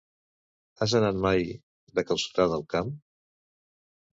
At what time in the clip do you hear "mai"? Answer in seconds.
1.25-1.45